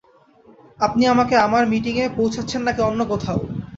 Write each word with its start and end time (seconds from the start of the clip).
আপনি 0.79 1.03
আমাকে 1.07 1.35
আমার 1.45 1.63
মিটিংয়ে 1.71 2.05
পৌছাচ্ছেন 2.17 2.61
নাকি 2.63 2.81
অন্য 2.89 3.01
কোথাও? 3.11 3.39